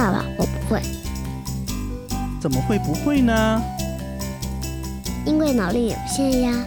[0.00, 0.80] 爸爸，我不会，
[2.40, 3.62] 怎么会不会呢？
[5.26, 6.66] 因为脑力有限呀。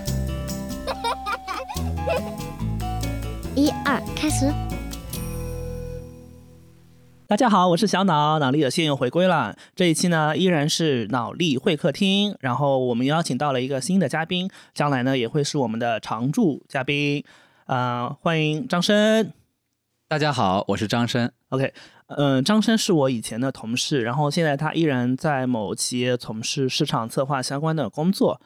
[3.57, 4.53] 一二，开始。
[7.25, 9.55] 大家好，我是小脑，脑力有限又回归了。
[9.75, 17.23] 这一期呢，依然是脑力会客厅，然后我们邀请到了一个新的嘉宾，将来呢也会是我们的常驻嘉宾，
[17.65, 19.31] 啊，欢迎张生。
[20.07, 21.31] 大家好，我是张生。
[21.49, 21.73] OK，
[22.17, 28.39] 嗯，张生是我以前的同事，然后现在他依然在某企业从事市场策划相关的工作。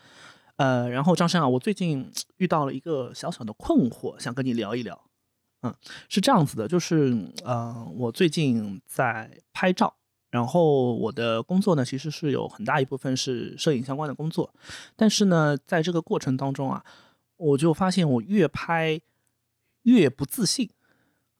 [0.57, 4.99] 呃，然后张生啊，我最近 遇到了一个小小的困惑，想跟你聊一聊。
[5.61, 5.73] 嗯，
[6.09, 9.95] 是这样子的，就是呃，我最近在拍照，
[10.31, 14.51] 然后我的工作呢，其实是有很大一部分是摄影相关的工作，
[14.95, 16.83] 但是呢，在这个过程当中啊，
[17.37, 18.99] 我就发现我越拍
[19.83, 20.69] 越不自信。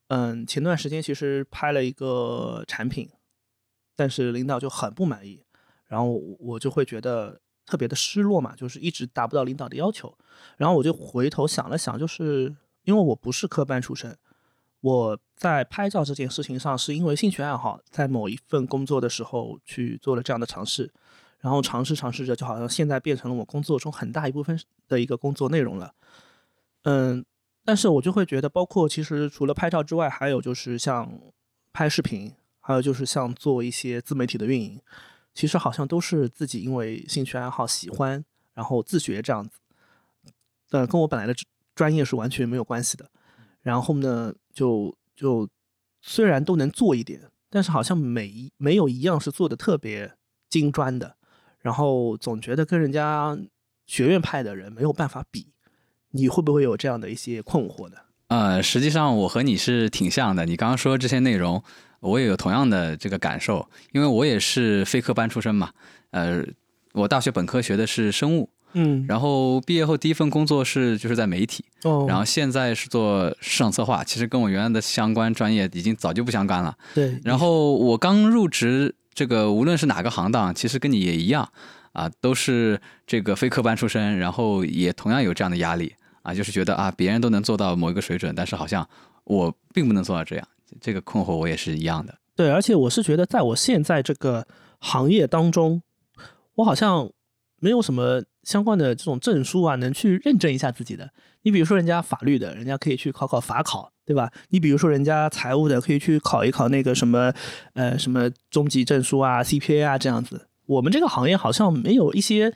[0.10, 3.10] 嗯，前段时间其实拍了一个产品，
[3.94, 5.44] 但是领导就很不满意，
[5.86, 10.18] 然后我就会觉得特别的失落嘛，就是一直达不到领导的要求，
[10.56, 14.18] 然后我就回头想了想，就是因为我不是科班出身，
[14.80, 20.90] 我在拍照这件事情上是因为兴趣爱好，在某一份工作的时候去做了这样的尝试，
[21.40, 25.94] 然后尝试尝试着，就好像现在变成了我工作中很大一部分的一个工作内容了，
[26.84, 27.26] 嗯。
[27.68, 31.20] 但是我就会觉得，包括其实除了拍照之外，还有就是像
[31.74, 34.80] 拍视频，还有就是像做一些自媒体的运营，
[35.34, 38.24] 其实好像都是自己因为兴趣爱好喜欢，
[38.54, 39.60] 然后自学这样子，
[40.70, 41.36] 呃，跟我本来的
[41.76, 43.12] 专业是完全没有关系的。
[43.64, 45.50] 然后呢，就就
[46.02, 50.16] 虽然都能做一点，但是好像每一没有一样是做的特别
[50.50, 51.18] 精专的，
[51.60, 53.38] 然后总觉得跟人家
[53.86, 55.52] 学院派的人没有办法比。
[56.12, 57.98] 你会不会有这样的一些困惑呢？
[58.28, 60.46] 呃，实际上我和你是挺像的。
[60.46, 61.64] 你刚刚说这些内容，
[62.02, 65.72] 我也有同样的这个感受，因为我也是非科班出身嘛。
[66.12, 66.44] 呃，
[66.94, 76.76] 我大学本科学的是生物，嗯，然后毕业后第一份工作是就是在媒体，哦，然后现在是做市场策划，其实跟我原来的相关专业已经早就不相干了。
[76.94, 81.50] 对，然后我刚入职，这个无论是哪个行当，其实跟你也一样。
[81.94, 85.96] 啊，都是这个非科班出身，然后也同样有这样的压力
[86.28, 88.86] 啊，就是觉得啊，别人都能做到某一个水准，但是好像
[89.24, 90.46] 我并不能做到这样，
[90.82, 92.14] 这个困惑我也是一样的。
[92.36, 94.46] 对，而且我是觉得，在我现在这个
[94.80, 95.82] 行业当中，
[96.56, 97.10] 我好像
[97.62, 101.10] 没有什么相关的这种证书啊，能去认证一下自己的。
[101.44, 104.30] 你比如说，人家法律的，人家可以去考考法考，对吧？
[104.50, 107.34] 你比如说，人家财务的，可以去考一考那个什么
[107.74, 110.50] 呃什么中级证书啊、CPA 啊这样子。
[110.66, 112.54] 我们这个行业好像没有一些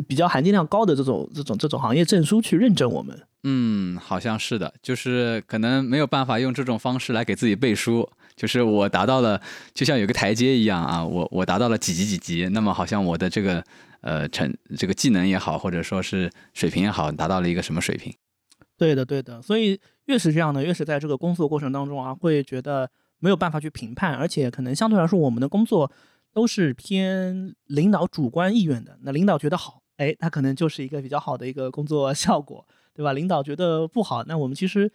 [0.00, 3.20] 比较含金量高的这种这种这种行业证书去认证我们。
[3.44, 8.08] 嗯，好像是的，就是可能没有办法用这种方式来给自己背书。
[8.36, 9.40] 就是我达到了，
[9.74, 13.62] 就像有个台阶一样啊，我我达到了几级几级，那么好像我的这个
[14.00, 18.14] 呃成这个技能也好，或者说是水平也好，达到了一个什么水平？
[18.76, 19.40] 对的，对的。
[19.42, 25.90] 所以越是这样的，越是在这个工作过程当中啊，会觉得没有办法去评判，而且可能相对来说，我们的工作。
[26.32, 33.12] 都是偏领导主观意愿的，那领导觉得好，哎，他可能就是一个比较好的一个工作效果，对吧？
[33.12, 34.90] 领导觉得不好，那我们其实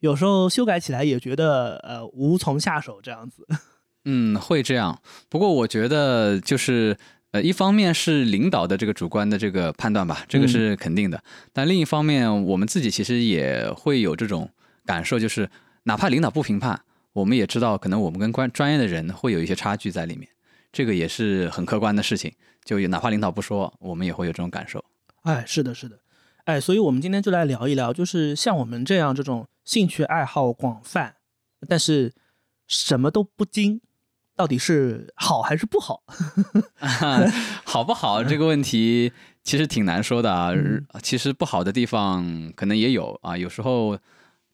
[0.00, 3.46] 有时候修改起来也觉得呃无从下手这样子。
[4.04, 5.00] 嗯，会这样。
[5.28, 6.96] 不过我觉得就是
[7.30, 11.22] 呃，一方面是领导的这个主观的这个判断吧，这个是肯定的。
[11.52, 14.50] 但另一方面，我们自己其实也会有这种
[14.84, 15.48] 感受，就是
[15.84, 16.80] 哪怕领导不评判，
[17.12, 20.28] 我们也知道可能我们跟专专业的人会有一些差距在里面。
[20.70, 22.32] 这个也是很客观的事情，
[22.64, 24.84] 就哪怕领导不说，我们也会有这种感受。
[25.22, 25.98] 哎，是的，是的，
[26.44, 31.16] 哎，所以我们今天就来聊一聊，就是像我们这样这种兴趣爱好广泛，
[31.68, 32.12] 但是
[32.66, 33.80] 什么都不精，
[34.36, 36.02] 到底是好还是不好？
[37.64, 39.12] 好不好这个问题
[39.42, 40.52] 其实挺难说的啊。
[41.02, 43.98] 其实不好的地方可能也有啊，有时候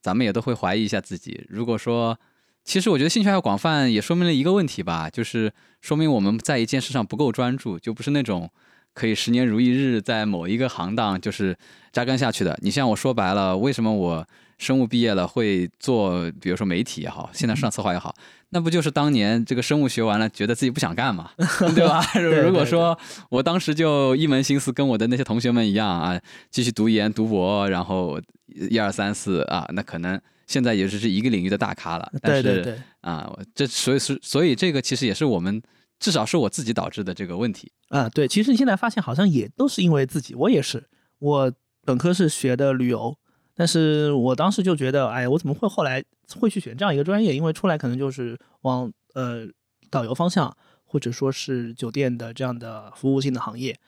[0.00, 1.46] 咱们也都会怀疑一下自己。
[1.48, 2.18] 如果说
[2.64, 5.52] 其实我觉得兴趣爱好广泛也说明了一个问题吧，就是
[5.82, 8.50] 说明我们在一件事上不够专注，就不是那种
[8.94, 11.54] 可以十年如一日在某一个行当就是
[11.92, 12.58] 扎根下去的。
[12.62, 14.26] 你像我说白了，为什么我
[14.56, 18.14] 生物毕业了会做，比如说媒体也好，现在上策划也好，
[18.48, 21.30] 那不就是当年这个生物学完了，觉得自己不想干嘛，
[21.76, 22.02] 对吧？
[22.18, 26.18] 如果说我当时就一门心思跟我的那些同学们一样啊，
[26.50, 28.18] 继续读研读博，然后
[28.48, 30.18] 一二三四啊，那可能。
[30.46, 35.62] 现在也只是一个领域的大咖了，但是啊，这所以是所以这个其实也是我们
[35.98, 38.08] 至少是我自己导致的这个问题啊。
[38.08, 40.88] 对，其实你现在发现好像也都是因为自己，我也是，
[41.18, 41.52] 我
[41.84, 43.16] 本科是学的旅游，
[43.54, 46.02] 但是我当时就觉得，哎，我怎么会后来
[46.38, 47.34] 会去选这样一个专业？
[47.34, 49.46] 因为出来可能就是往呃
[49.90, 50.54] 导游方向，
[50.84, 53.78] 或者说是酒店的这样的服务性的行业。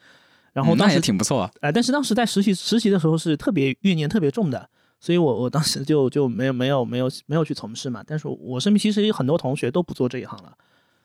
[0.53, 1.51] 然后嗯那也当时挺不错啊。
[1.61, 4.67] 哎、但是当时在实习实习的时候是特别怨念特别重的，
[4.99, 8.03] 所以我我当时就就没有没有没有没有去从事嘛。
[8.05, 10.57] 但是我身边其实有很多同学都不做这一行了，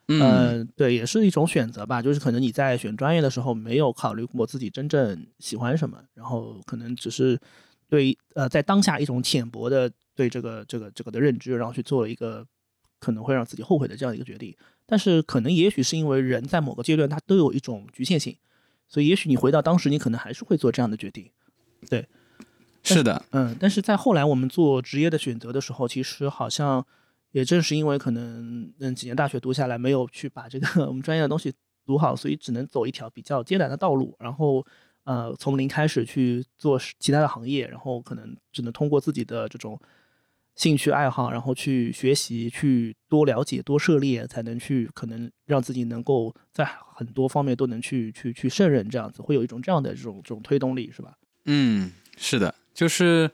[0.09, 2.01] 嗯，呃，对，也是一种选择吧。
[2.01, 7.39] 就是可能你在选专业的时候没有考虑过自己真正喜欢什么，然后可能只是
[7.89, 12.47] 对呃在当下一种浅薄的对这个这个这个的认知，然后去做了一个
[12.99, 14.55] 可能会让自己后悔的这样一个决定。
[14.87, 18.37] 但是可能也许是因为人在某个阶段他都有一种局限性，
[18.89, 21.31] 所以也许你回到当时，你可能还是会做这样的决定。
[22.83, 26.85] 是的，嗯，但是在后来我们做职业的选择的时候，其实好像
[27.31, 31.53] 也正是因为可能嗯几年大学读下来，没有去把这个 我们专业的东西
[31.87, 34.67] 读好，所以只能走一条比较艰难的道路，然后
[35.05, 39.81] 呃从零开始去做其他的行业，然后可能只能通过自己的这种
[40.55, 51.15] 兴趣爱好，然后去学习，去多了解、多涉猎，才能去可能让自己能够在很多方面都能去去去胜任，这样子会有一种这样的这种这种推动力，是吧？
[51.47, 53.31] 嗯，是的，就是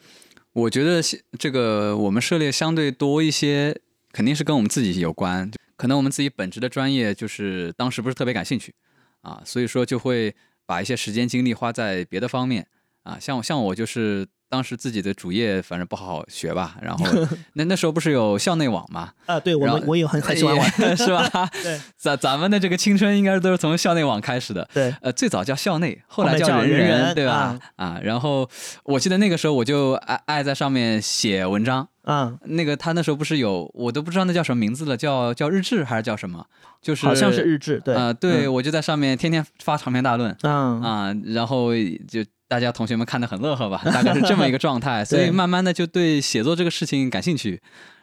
[0.53, 1.01] 我觉得
[1.39, 3.81] 这个我们涉猎相对多一些，
[4.13, 5.51] 肯定是跟我们自己有关。
[5.77, 8.75] 可能我们自己本职的专业就是当时不是特别感兴趣
[9.21, 10.35] 啊，所以说就会
[10.67, 12.67] 把一些时间精力花在别的方面
[13.05, 13.17] 啊。
[13.21, 17.05] 像像我就是当时自己的主业反正不好好学吧，然后
[17.55, 21.29] 那那时候不是有校内网嘛，啊，对我们我也很很喜欢玩， 是吧？
[21.63, 24.69] 对咱咱们的这个青春应该都是从校内网开始的。
[24.73, 24.95] 对。
[25.03, 27.59] 呃，最早叫校内，后来叫来人人人对吧？
[27.77, 28.49] 啊，然后
[28.85, 31.89] 我记得那个时候我就爱爱在上面写文章。
[32.11, 36.47] 嗯，那个他那时候不是有，我都不知道那叫什么名字了，叫叫日志还是叫什么？
[36.81, 41.73] 就是好像是日志，对，啊、对、嗯我就在上面天天发长篇大论嗯啊、然后
[42.09, 47.61] 就大家同学们看得很乐呵吧， 大概是这么一个状态， 所以慢慢的就对写作这个事情感兴趣，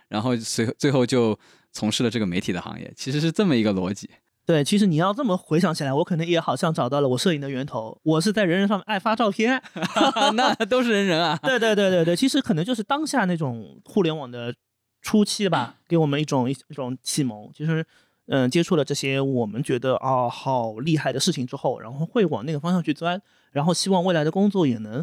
[0.07, 1.37] 然后随最后就
[1.71, 4.09] 从事了这个媒体的行业，其实是这么一个逻辑。
[4.45, 9.59] 对，其实你要这么回想起来，我可能也好像找到了我摄影的源头，我是在人人上面爱发照片，
[10.35, 11.35] 那都是人人啊。
[11.41, 14.53] 对对对对对，其实可能就是当下那种互联网的
[15.01, 17.49] 初期吧，给我们一种一一种启蒙。
[17.55, 17.83] 其实，
[18.27, 23.19] 嗯、接触了这些我们觉得啊好厉害的事情之后，然后会往那个方向去钻，
[23.55, 25.01] 然后希望未来的工作也能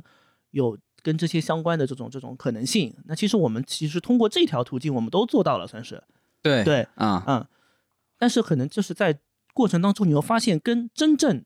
[0.50, 2.94] 有跟这些相关的这种这种可能性。
[3.06, 6.04] 那其实我们其实通过这条途径，我们都做到了，算是
[6.42, 6.86] 对对。
[6.96, 7.46] 啊，嗯，
[8.18, 9.18] 但是可能就是在
[9.54, 11.42] 过程当中，你会发现跟真正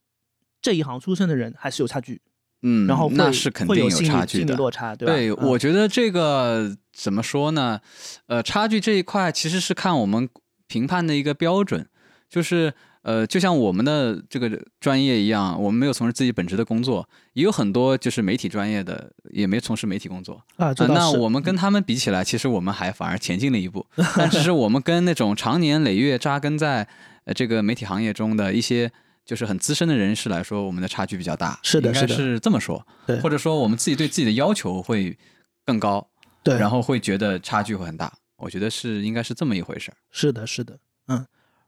[0.60, 2.20] 这一行出身的人还是有差距，
[2.62, 4.56] 嗯，然后那是肯定会有差距的。
[4.56, 5.14] 落差，对吧？
[5.14, 7.80] 对，嗯我觉得这个怎么说呢？
[8.26, 10.28] 呃，差距这一块其实是看我们
[10.66, 11.88] 评判的一个标准，
[12.28, 12.74] 就是
[13.06, 14.50] 呃，就像我们的这个
[14.80, 20.42] 专业一样，我们没有从事自己本职的工作，也有很多就是媒体专业的也没从事媒体工作。
[20.56, 23.86] 啊，呃那我们跟他们比起来，其实我们还反而前进了一步，
[24.18, 26.88] 但只是我们跟那种常年累月扎根在
[27.26, 28.90] 呃这个媒体行业中的一些
[29.24, 31.60] 就是很资深的人士来说，我们的差距比较大。
[31.62, 35.16] 是的是的应该是这么说，对或者说我们自己对自己的要求会
[35.64, 36.04] 更高，
[36.42, 38.12] 对，然后会觉得差距会很大。
[38.38, 39.96] 我觉得是应该是这么一回事儿。
[40.10, 41.24] 是的，是的，嗯，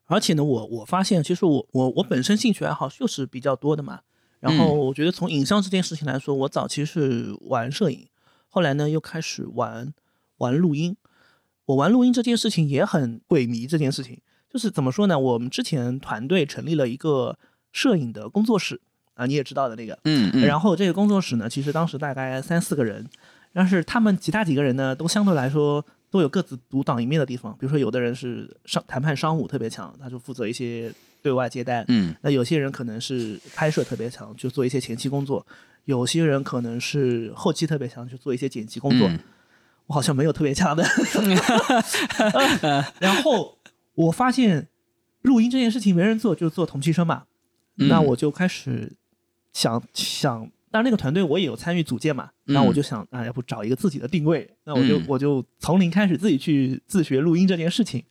[0.09, 4.01] 而且呢，我我发现其实我我我本身兴趣爱好就是比较多的嘛，
[4.41, 8.09] 然后嗯我觉得从影像这件事情来说，我早期是玩摄影，
[8.49, 9.95] 后来呢又开始玩
[10.39, 10.97] 玩录音。
[11.67, 14.19] 我玩录音这件事情也很鬼迷，这件事情
[14.51, 15.19] 就是怎么说呢？
[15.19, 17.39] 我们之前团队成立了一个
[17.73, 18.81] 摄影的工作室
[19.13, 23.07] 啊，你也知道的那个，嗯嗯，然后这个工作室呢，其实当时大概三四个人，
[23.53, 27.53] 但是他们其他几个人呢，都相对来说都有各自独当一面的地方。
[27.59, 35.45] 比如说，有的人是商谈判商务特别强，他就负责一些对外接单；嗯那有些人可能是拍摄特别强，就做一些前期工作；
[35.85, 39.09] 有些人可能是后期特别强，就做一些剪辑工作。
[39.09, 39.19] 嗯
[39.89, 40.85] 我好像没有特别强的。
[43.01, 43.57] 然后
[43.95, 44.69] 我发现
[45.23, 47.25] 录音这件事情没人做，就做同期声嘛。
[47.79, 48.93] 嗯那我就开始
[49.55, 52.31] 想想，当然那个团队我也有参与组建嘛。
[52.45, 54.49] 然后我就想，啊，要不找一个自己的定位？
[54.63, 58.05] 那我就嗯我就从零开始自己去自学录音这件事情。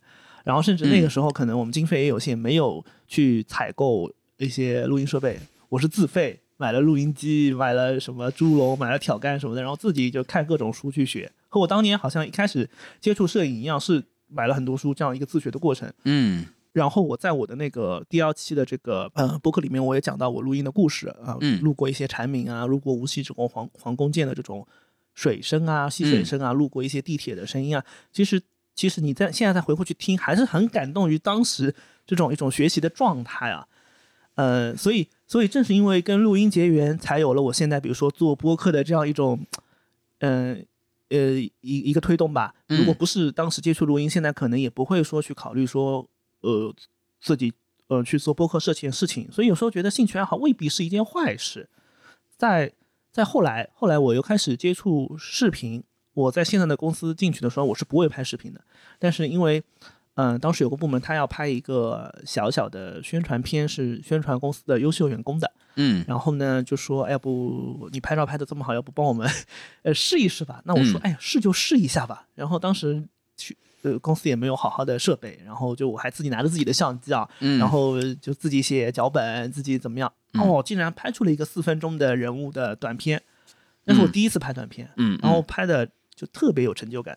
[0.43, 11.31] 然后甚至那个时候可能我们经费也有限，没有去采购一些录音设备，我是自费买了录音机，买了什么猪笼，买了挑杆什么的，然后自己就看各种书去学。
[11.47, 12.69] 和我当年好像一开始
[12.99, 15.89] 接触摄影一样，是买了很多书这样一个自学的过程。
[16.03, 16.45] 嗯
[16.77, 24.63] 然后我在我的那个第二期的这个呃播客里面，我也讲到我录音的故事啊，嗯录过一些蝉鸣啊，录过无锡这种皇皇宫建的这种
[25.15, 27.83] 水声啊、溪水声啊，录过一些地铁的声音啊。
[28.13, 28.39] 其实
[28.75, 31.73] 其实你在现在再回过去听，还是很感动于当时
[32.05, 33.67] 这种一种学习的状态啊。
[34.35, 39.39] 呃，所以所以正是因为跟录音结缘，才有了我现在比如说做播客的这样一种，
[40.19, 40.63] 嗯
[41.09, 42.53] 呃一一个推动吧。
[42.69, 46.07] 嗯如果不是当时接触录音，现在可能也不会说去考虑说，
[46.41, 46.73] 呃，
[47.19, 47.53] 自己
[47.87, 51.69] 呃去做播客这件事情，所以有时候觉得兴趣爱好未必是一件坏事。
[52.37, 52.71] 在
[53.11, 55.83] 在后来，后来我又开始接触视频。
[56.13, 58.59] 我在现在的公司进去的时候，我是不会拍视频的。
[58.97, 59.63] 但是因为，
[60.15, 65.51] 嗯，当时有个部门他要拍一个小小的宣传片，是宣传公司的优秀员工的。
[65.75, 69.29] 嗯，然后呢，就说，哎，要不你拍照拍的这么好，要不帮我们，
[69.83, 70.59] 呃，试一试吧？
[70.65, 72.27] 那我说，哎呀，试就试一下吧。
[72.33, 80.11] 然后当时去，呃，公司也没有好好的设备，然后就我还自己拿着自己的相机啊，然后就自己写脚本，自己怎么样？
[80.33, 83.21] 哦，竟然拍出了一个四分钟的人物的短片，
[83.85, 85.89] 那是我第一次拍短片，嗯，然后拍的。
[86.17, 87.15] 就特别有成就感，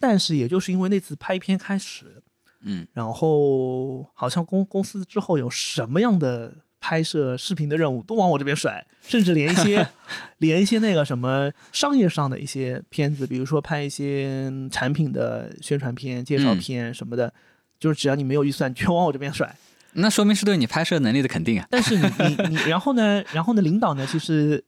[0.00, 2.20] 但是也就是因为那次拍片开始，
[2.62, 6.52] 嗯，然后好像公公司之后有什么样的
[6.82, 9.86] 拍摄视频的任务都往我这边甩， 甚至连一些
[10.38, 17.32] 连一些那个什么商业上的一些片子，比如说拍一些产品的宣传片、介绍片什么的，
[17.78, 19.56] 就是只要你没有预算，全往我这边甩。
[19.92, 21.66] 那说明是对你拍摄能力的肯定啊。
[21.70, 24.64] 但是你你你，然后呢， 然后呢，领导呢，其实。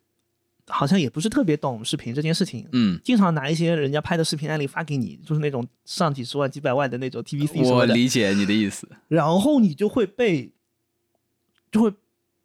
[0.69, 8.89] 好像也不是特别懂视频这件事情，嗯，经常拿一些人家拍的视频案例发给你，就是那种上几十万、几百万的那种 TVC 我理解你的意思。
[9.09, 10.55] 然后你就会被，
[11.71, 11.93] 就会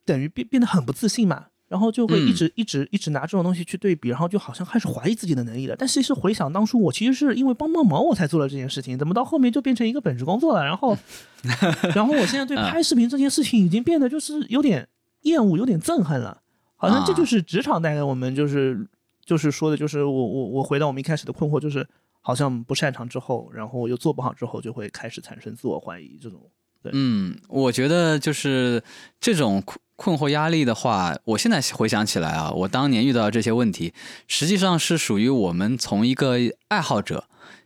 [0.10, 5.76] 等于变变得很不自信嘛，然后就会一直一直一直拿这种东西去对比，然后就好像开始怀疑自己的能力了。
[5.78, 10.66] 但其实回想当初，我其实是因为帮帮忙我才做了这件事情，怎么到后面就变成一个本职工作了？
[10.66, 10.98] 然后，
[11.94, 14.88] 然后我现在对拍视频这件事情已经变得就是有点
[15.22, 16.42] 厌恶，有点憎恨了。
[16.76, 18.88] 好像这就是职场带给我们，就是
[19.24, 21.88] 就是说的，就是我我我回到我们一开始的困惑，就是
[22.22, 26.42] 好像不擅长之后，然后又做不好之后，就会开始产生自我怀疑这种。
[26.82, 28.82] 对，嗯，我觉得就是
[29.20, 29.62] 这种
[30.00, 33.94] 困困惑压力的话，我现在回想起来啊，我当年遇到这些问题，
[34.30, 36.38] 实际上是属于我们从一个
[36.70, 37.26] 爱好者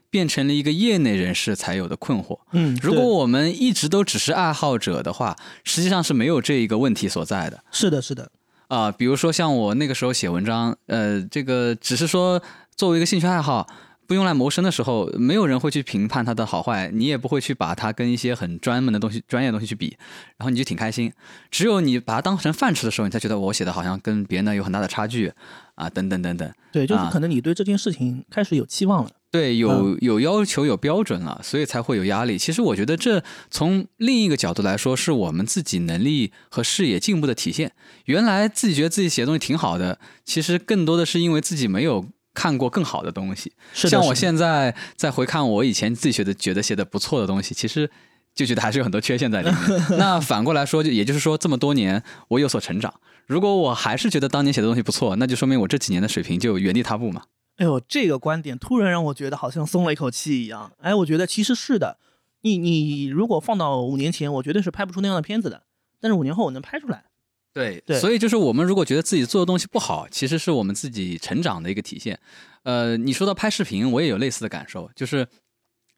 [0.10, 2.40] 变成了一个业内人士才有的困惑。
[2.54, 7.64] 嗯，如果我们一直都只是爱好者的话，实际上是没有这一个问题所在的。
[7.72, 8.32] 是的，是的。
[8.68, 12.42] 啊，比如说像我那个时候写文章，呃，这个只是说
[12.76, 13.68] 作为一个兴趣爱好，
[14.08, 19.98] 不用来谋生的时候，没有人会去评判它的好坏，你也不会去把它跟一些很专门的东西、专业的东西去比，
[20.38, 21.12] 然后你就挺开心。
[21.50, 25.32] 只有你把它当成饭吃的时候，你才觉得我写的好像跟别人的有很大的差距
[25.76, 26.54] 啊，等等等等。
[26.72, 29.12] 对，就是可能你对这件事情开始有期望了。
[29.32, 32.38] 对，有有要求、有标准了，所以才会有压力。
[32.38, 37.72] 其实我觉得这从另一个角度来说，是我们自己能力和视野进步的体现。
[38.06, 43.54] 原来自己觉得自己写的东西挺好的，其实更多的是因为自己没有看过更好的东西。
[43.74, 47.90] 像我现在在回看我以前自己写的觉得写的不错的东西，其实
[48.34, 49.58] 就觉得还是有很多缺陷在里面。
[49.98, 52.94] 那反过来说，就也就是说，这么多年我有所成长。
[53.26, 57.24] 如果我还是觉得当年写的东西不错，那就说明我这几年的水平就原地踏步嘛。
[57.58, 60.72] 哎呦，这个观点突然让我觉得好像松了一口气一样。
[60.82, 61.98] 哎，我觉得其实是的。
[62.42, 65.64] 你你如果放到五年前，我绝对是拍不出那样的片子的。
[66.02, 67.06] 但是五年后我能拍出来。
[67.54, 72.20] 对对，所以就是我们如果觉得自己做的东西不好，其实是我们自己成长的一个体现。
[72.64, 74.90] 呃，你说到拍视频，我也有类似的感受。
[74.96, 75.28] 就是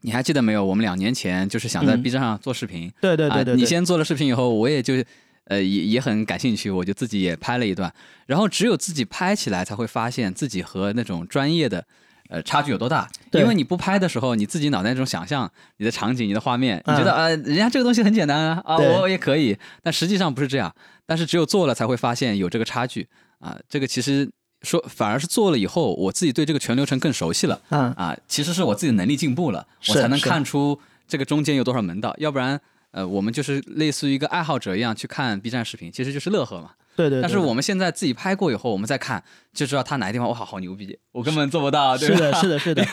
[0.02, 0.66] 你还记得没有？
[0.66, 2.92] 我们两年前就是想在 B 站上做视频。
[3.00, 3.56] 对对对对。
[3.56, 4.94] 你先做了视频以后，我也就。
[5.48, 7.94] 呃，也也很感兴趣，我就自己也拍了一段，
[8.26, 11.86] 然后只有自己拍起来才会发现自己和那种专业的，
[12.30, 13.08] 呃，差距有多大。
[13.34, 20.74] 因为你不拍的时候，你自己脑袋那种想象，你的场景、你的画面，你觉得啊，人家这个东西很简单啊，啊，我也可以，但实际上不是这样。
[21.06, 23.08] 但是只有做了才会发现有这个差距
[23.40, 23.58] 啊。
[23.70, 24.30] 这个其实
[24.62, 27.60] 说反而是做了以后，我自己对这个全流程更熟悉了。
[27.70, 32.60] 嗯啊，其实是我自己的能力进步了，我才能看出这个中间有多少门道，要不然。
[32.92, 36.70] 呃，我们就是类似于一个爱好者一样去看 B 站视频，其实就是乐呵嘛。
[36.96, 37.22] 对对。
[37.22, 39.24] 但是我们现在自己拍过以后，我们再看
[39.54, 41.98] 就知道他哪个地方哇好牛逼，我根本做不到。
[41.98, 42.84] 对是的，是的， 是的。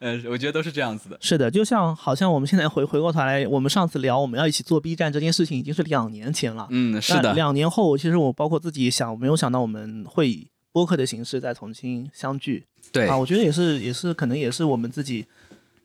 [0.00, 1.16] 呃，我觉得都是这样子的。
[1.20, 6.66] 是的，就像好像我们现在回回过头来，我们上次聊我们要一起做 B 站这件事情，已经是两年前了。
[6.70, 7.32] 嗯，是的。
[7.34, 12.64] 两年后，其实我包括自己想，没有想到我们会以播客的形式再重新相聚。
[12.92, 15.26] 对啊，我觉得也是，也是可能也是我们自己，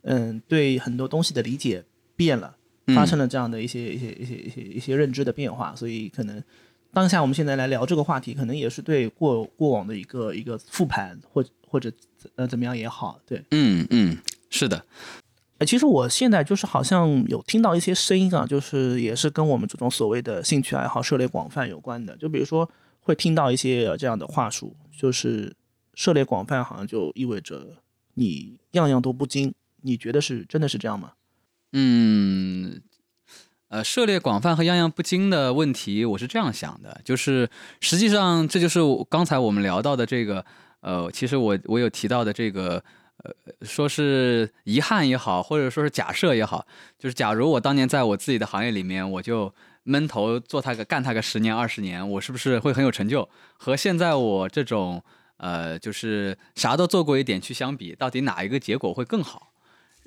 [0.03, 1.83] 嗯，对很多东西的理解
[2.15, 2.55] 变了。
[2.95, 6.43] 发生了这样的一些一些一些一些一些认知的变化，所以可能
[6.91, 11.91] 当下我们现在来聊这个话题，可能也是对过过往的一个一个复盘，或或者
[12.35, 14.17] 呃怎么样也好，对，嗯嗯，
[14.49, 14.83] 是的。
[15.59, 22.69] 呃，其实我现在就是好像有听到一些声音啊，就是也是跟我们这种所谓的兴趣爱好涉猎广泛有关的，就比如说
[23.01, 25.53] 会听到一些这样的话术，就是
[25.93, 27.75] 涉猎广泛好像就意味着
[28.13, 31.11] 你样样都不精，你觉得是真的是这样吗？
[31.73, 32.81] 嗯，
[33.69, 37.47] 呃，涉猎广泛和样样不精的问题，我是这样想的，就是
[37.79, 40.43] 实际上这就是刚才我们聊到的这个，
[40.81, 42.83] 呃，其实我我有提到的这个，
[43.23, 46.65] 呃，说是遗憾也好，或者说是假设也好，
[46.97, 53.29] 就是假如我当年在我自己的行业里面，我就闷头做它个干它个十年二十年，我是不是会很有成就？
[53.55, 55.03] 和现在我这种
[55.37, 59.48] 呃，就是啥都做过一点去相比，到底哪一个结果会更好？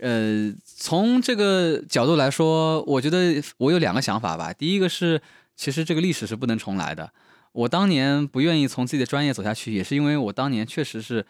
[0.02, 4.52] 呃，从这个角度来说，我觉得我有两个想法吧。
[4.52, 5.22] 第一个是，
[5.56, 7.10] 其实这个历史是不能重来的。
[7.52, 11.24] 我当年不愿意从自己的专业走下去，也是因为我当年确实是。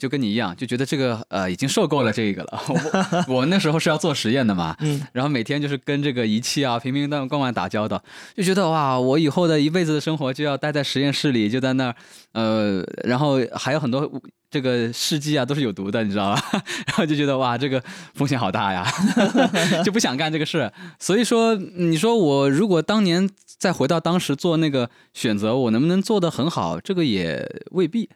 [0.00, 2.62] 就跟你一样，就觉得这个呃已经受够了这个了。
[3.28, 8.02] 我我那时候是要做实验的嘛，嗯，然后每天就是跟这个仪器啊、平平淡淡打交道，
[8.36, 11.94] 就觉得哇，我以后的一辈子的生活就要待在实验室里，就在那儿，
[12.32, 14.10] 呃，然后还有很多
[14.56, 16.42] 这个试剂啊都是有毒的，你知道吧？
[16.88, 17.78] 然后就觉得哇，这个
[18.14, 18.90] 风险好大呀，
[19.84, 20.72] 就不想干这个事。
[20.98, 26.80] 所以说，你说我如果当年再回到当时做那个选择，我能不能做得很好？
[26.80, 28.08] 这个也未必。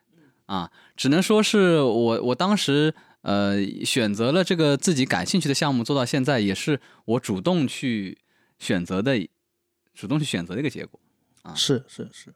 [0.47, 8.17] 啊，只能说是我我当时呃选择了这个自己感兴趣的项目，做到现在也是我主动去
[8.59, 9.29] 选择的，
[9.95, 10.99] 主动去选择的一个结果。
[11.43, 12.35] 啊，是是是，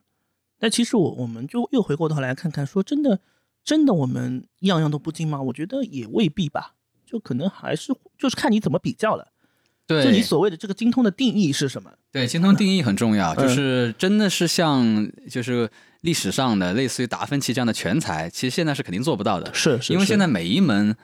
[0.58, 3.20] 但其实我我们就又回过头来看看，说真的，
[3.64, 5.40] 真的我们样样都不精吗？
[5.40, 6.74] 我觉得也未必吧，
[7.06, 9.28] 就可能还是就是看你怎么比较了。
[9.86, 11.90] 对，就你所谓的这个精通的定义是什么？
[12.12, 15.70] 对，精通定义很重要，就是真的是像就是。
[16.04, 19.54] 历史上的类似于达芬奇这样的全才，其实现在是肯定做不到的。
[19.54, 20.94] 是，是因为现在每一门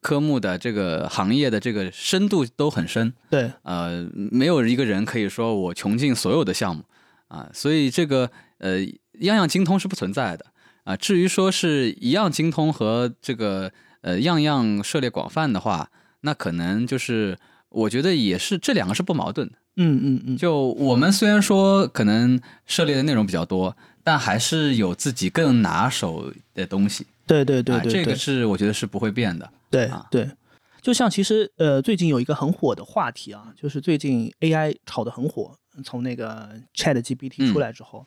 [0.00, 3.12] 科目的这个行业的这个深度都很深。
[3.30, 6.82] 对，呃，没有一个人可以说我穷尽所有的项目
[7.28, 8.80] 啊，所以这个呃
[9.20, 10.44] 样样精通是不存在的
[10.84, 10.96] 啊。
[10.96, 13.72] 至于说是一样精通和这个
[14.02, 19.54] 呃样样涉猎广泛的话，那可能就是我觉得也是这两个是不矛盾的。
[19.76, 20.36] 嗯嗯嗯。
[20.36, 23.76] 就我们虽然说可能涉猎的内容比较多。
[24.02, 29.48] 但还是有自己更拿手的东西，对对对对，这个是我觉得是不会变的。
[29.68, 30.28] 对对，
[30.80, 38.06] 就像其实呃，最近有一个很火的话题啊，就是最近 AI 炒得很火，从那个 ChatGPT 出来之后，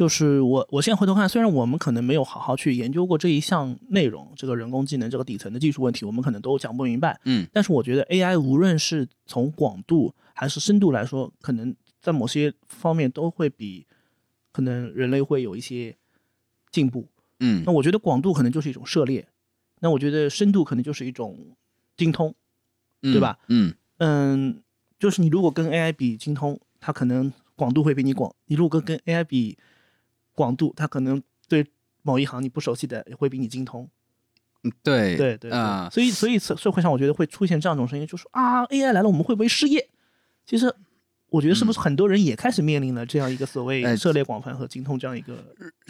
[0.00, 7.20] 就是我我现在回头看，虽然我们可能没有好好去研究过这一项内容，这个人工智能这个底层的技术问题，我们可能都讲不明白。
[7.26, 13.86] 嗯，但是我觉得 AI 无论是从广度还是深度来说，可能在某些方面都会比。
[14.52, 15.96] 可能人类会有一些
[16.72, 17.06] 进步，
[17.38, 19.28] 嗯，那我觉得广度可能就是一种涉猎，
[19.78, 21.38] 那我觉得深度可能就是一种
[21.96, 22.34] 精通，
[23.00, 23.38] 对吧？
[23.46, 24.60] 嗯嗯，
[24.98, 29.56] 就是你如果跟 AI 比精通，它可能广度会比你广；你如果跟 AI 比
[30.40, 31.66] 广度，它可能对
[32.02, 33.88] 某一行你不熟悉的也会比你精通。
[34.64, 39.88] 嗯，对对对啊，所以所以社会上我觉得会出现这样一种声音，就说啊，AI 来了，我们会不会失业？
[40.46, 40.74] 其实。
[41.32, 45.38] 我觉得是不是很多人也开始面临了这样一个所谓涉猎广泛和精通这样一个？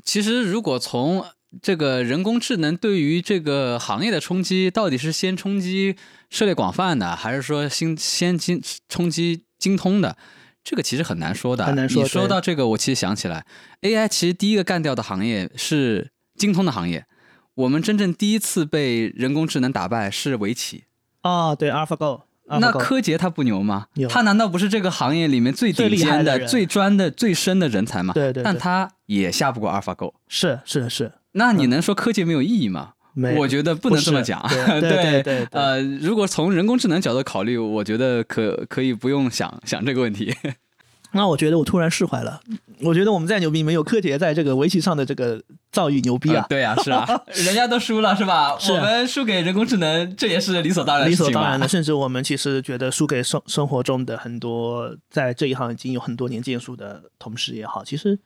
[0.05, 1.25] 其实，如果从
[1.63, 5.97] 这个人工智能对于这个行业的冲击，到底是先冲击
[6.29, 10.15] 涉猎广泛的，还是说先先精冲击精通的？
[10.63, 11.65] 这个其实很难说的。
[11.65, 12.03] 很难说。
[12.03, 13.45] 你说到这个，我其实想起来
[13.83, 17.07] ，AI 其实第一个干掉的行业是精通的行业。
[17.55, 20.85] 我们真正第一次被人工智能打败是围棋。
[21.23, 22.23] 啊，对，AlphaGo。
[22.59, 23.87] 那柯洁他不牛吗？
[24.09, 28.13] 他难道不是这个行业里面最顶尖的、最专的、最深的人才吗？
[28.13, 28.43] 对对。
[28.43, 30.15] 但他也下不过 AlphaGo。
[30.27, 31.13] 是是是。
[31.33, 32.95] 那你能说柯洁没有意义吗？
[33.15, 34.41] 没，我觉得不能这么讲。
[34.81, 35.47] 对对对。
[35.51, 40.35] 呃，如果从人工智能角度考虑，我觉得可可以不用想想这个问题。
[41.13, 42.41] 那我觉得我突然释怀了。
[42.83, 45.43] 我觉得我们再牛逼，没有柯洁在这个围棋上的这个
[45.73, 46.47] 造诣牛逼啊！
[46.49, 48.57] 对啊，是啊， 人家都输了是吧？
[48.71, 51.11] 我们输给人工智能，这也是理所当然。
[51.11, 58.17] 理所当然的，甚至我们其实觉得输给生生活中的很多在这一行已经有很多年建树的同事也好，其实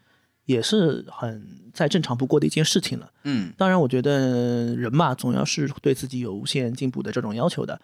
[0.47, 3.11] 也是很再正常不过的一件事情了。
[3.25, 7.81] 嗯，当然，我觉得人嘛，总要是对自己有无限进步的这种要求的，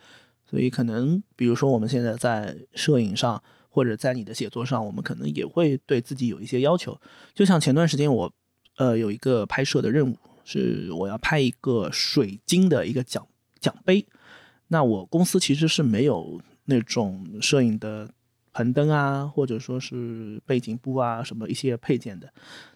[0.49, 3.43] 所以可能比如说我们现在在摄影上。
[3.73, 7.01] 或者在你的写作上，我们可能也会对自己有一些要求。
[7.33, 8.33] 就像前段时间我，
[8.79, 13.25] 呃，有一个拍摄的任务，是我要拍一个水晶的一个奖
[13.61, 14.05] 奖杯。
[14.67, 18.13] 那我公司其实是没有那种摄影的
[18.53, 22.33] 棚灯啊，或者说是背景布啊，什么一些配件的。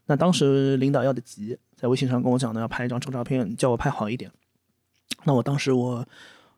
[0.07, 4.31] 那当时领导要的急，在微信上跟我讲呢，要拍一张这个照片，叫我拍好一点。
[5.25, 6.07] 那我当时我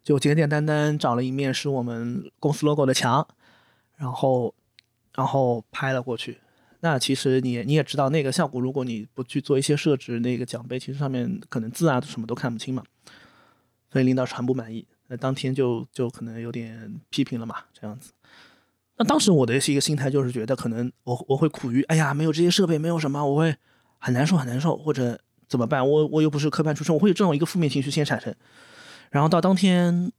[0.02, 3.26] 就简简单单找了一面是我们公司 logo 的墙。
[3.98, 4.54] 然后，
[5.14, 6.36] 然后拍了过去。
[6.80, 12.82] 那其实你你也知道，那个效果，如果你不去做一些设置，那个奖杯其实上面可能字啊什么都看不清嘛。
[13.90, 18.12] 所以领导是很不满意，那当天就就可能有点批评了嘛，这样子。
[18.98, 23.54] 那当时我的是一个心态，就是觉得可能我我会苦于，哎呀，没有这些设备，没有什么，我会
[23.98, 25.86] 很难受很难受，或者怎么办？
[25.86, 28.34] 我我又不是科班出身，我会有这种一个负面情绪先产生。
[29.10, 30.10] 然后到当天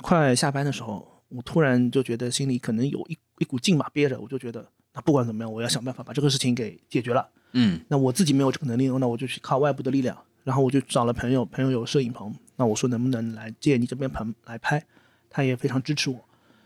[0.00, 7.28] 快下班的时候，我突然就觉得心里可能有一一股劲吧憋着，我就觉得那不管怎么样，我要想办法把这个事情给解决了。
[7.52, 10.16] 嗯那我自己没有这个能力，那我就去靠外部的力量。
[10.42, 14.84] 然后我就找了朋友，朋友有摄影棚，那我说能不能来借你这边棚来拍，
[15.30, 16.22] 他也非常支持我。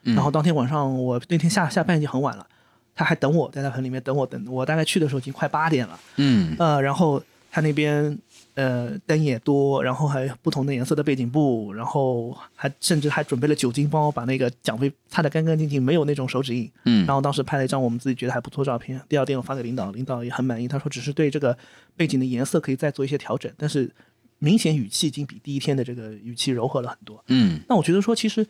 [0.09, 0.15] 嗯。
[0.15, 2.47] 然后当天晚上我那天下下班已经很晚了，
[2.95, 6.57] 他还等我在他盆里面等我等我大概去的时候已经快八点了，嗯。
[6.59, 8.19] 呃，然后他那边
[8.55, 16.71] 呃灯也多，然后还有不同的颜色的背景布，然后还甚至还准备了酒精帮我把那个奖杯擦得干干净净，没有那种手指印。
[16.85, 17.07] 嗯。
[17.07, 21.57] 然后当时拍了一张我们自己觉得还不错照片，第二天我发给领导，领导也很满意，他说只是对这个
[21.97, 23.91] 背景的颜色可以再做一些调整，但是
[24.39, 27.25] 明显语气已经比第一天的这个语气柔和了很多。
[27.29, 27.61] 嗯。
[27.69, 28.47] 那我觉得说，其实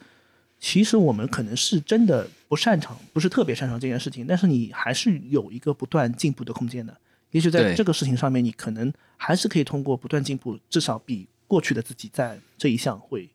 [0.61, 6.97] 其实我们可能是真的不擅长，不是特别擅长这件事情，但是你还是有一个不断进步的空间的。
[7.31, 13.29] 也许在这个事情上面，你可能还是可以通过不断进步，至少比过去的自己在这一项会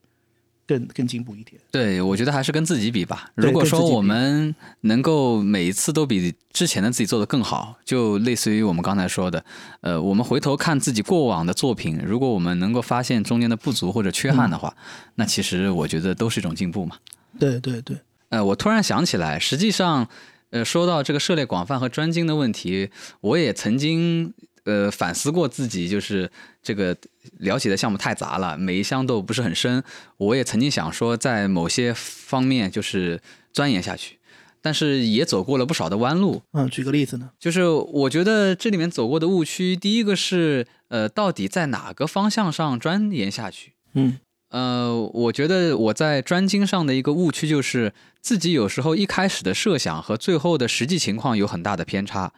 [0.74, 1.62] 更更进步一点。
[1.72, 3.30] 对，我觉得还是跟自己比吧。
[3.36, 9.44] 如果说我们能够每一次都比之前的自己做得更好，就类似于我们刚才说的，
[9.82, 14.76] 呃，我们回头看自己过往的作品，如果我们能够发现中间的不足或者缺憾的话，
[15.16, 16.98] 那其实我觉得都是一种进步嘛。
[17.40, 17.98] 对对对，
[18.30, 20.08] 呃，我突然想起来，实际上，
[20.50, 22.90] 呃，说到这个涉猎广泛和专精的问题，
[23.22, 24.34] 我也曾经
[24.66, 26.30] 呃反思过自己，就是
[26.62, 26.96] 这个
[27.40, 29.84] 了解的项目太杂了，每一项都不是很深。
[30.18, 33.20] 我也曾经想说，在某些方面就是
[33.52, 34.20] 钻研下去，
[34.62, 36.42] 但是也走过了不少的弯路。
[36.52, 37.32] 嗯，举个例子呢？
[37.40, 43.74] 就是我觉得这里面走过的误区，第一个是呃，到底在哪个方向上钻研下去？
[43.94, 52.32] 嗯呃，我觉得我在专精上的一个误区就是自己有时候一开始的设想和最后的实际情况有很大的偏差。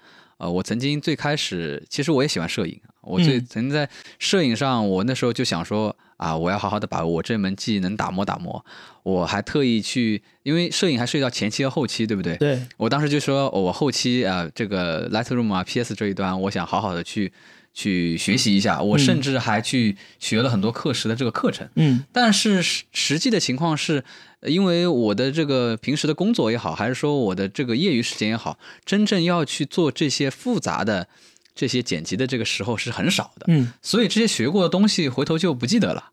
[0.46, 8.64] 呃，我曾经最开始其实我也喜欢摄影，我最嗯曾经在摄影上，我那时候就想说啊，我要好好的把我这门技能打磨打磨。
[9.02, 12.36] 我还特意去，因为摄影还涉及到前期和后期，对不对？
[12.38, 17.32] 对，我当时就说，哦我后期啊、呃这个 Lightroom 啊、PS 这一端，我想好好的去
[17.76, 18.82] 去学习一下。
[18.82, 21.70] 我甚至还去学了很多课时的这个课程。
[21.76, 24.04] 嗯但是实实际的情况是，
[24.40, 31.08] 呃因为我的这个平时的工作也好，还是说我的这个业余时间也好，真正要去做这些复杂的
[31.54, 33.46] 这些剪辑的这个时候是很少的。
[33.50, 36.12] 嗯所以这些学过的东西回头就不记得了。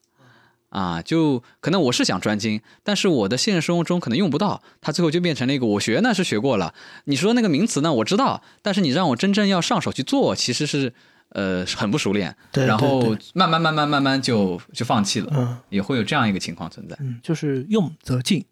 [0.73, 6.73] 啊，就可能我是想专精，但是我的现实生活中可能用不到，它最后就变成了一个我学呢是学过了，
[7.05, 10.95] 你说那个名词呢我知道，但是你让我真正要上手去做，其实是
[11.33, 16.97] 呃很不熟练，对对然后慢慢慢慢慢慢就就放弃了，嗯也会有这样一个情况存在。
[17.01, 18.45] 嗯，就是用则进，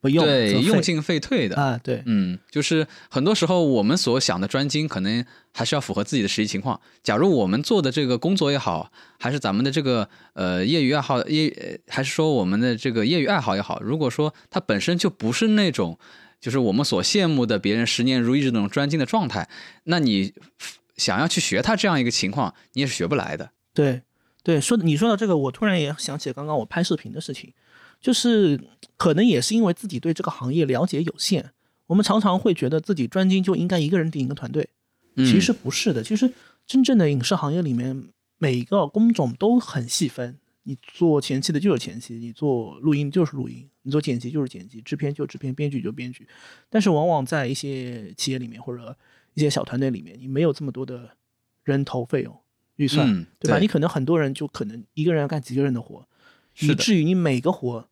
[0.00, 1.56] 不用对，用进废退的。
[1.56, 6.80] 啊，对，嗯，就是很多时候我们所想的专精，可能还是要符合自己的实际情况。
[7.02, 15.98] 假如我们做的这个工作也好，还是咱们的这个呃业余爱好业，呃还是说我们的这个业余爱好也好，如果说它本身就不是那种
[16.40, 19.48] 就是我们所羡慕的别人十年如一日那种专精的状态，
[19.84, 20.32] 那你
[20.98, 23.50] 想要去学它这样一个情况，你也是学不来的。
[23.72, 24.02] 对
[24.42, 27.54] 对，说你说到这个，我突然也想起刚刚我拍视频的事情，
[28.00, 28.60] 就是
[28.96, 31.50] 可能也是因为自己对这个行业了解有限，
[31.86, 34.68] 我们常常会觉得自己专精就应该一个人顶一个团队，
[35.16, 36.02] 嗯、其实不是的。
[36.02, 36.32] 其实
[36.66, 38.08] 真正的影视行业里面，
[38.38, 40.38] 每一个工种都很细分。
[40.64, 46.28] 你做前期的就是前期，你做录音就是录音，你做剪辑就是剪辑，制片就制片，编剧就编剧。
[46.68, 48.94] 但是往往在一些企业里面或者
[49.38, 51.10] 一些小团队里面，你没有这么多的
[51.62, 52.36] 人头费用
[52.74, 53.56] 预算，嗯对吧？
[53.56, 56.04] 对你可能很多人就可能一个人要干几个人的活，
[56.58, 57.88] 以至于你每个活